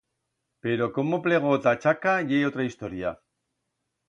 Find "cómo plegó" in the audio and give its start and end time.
0.95-1.53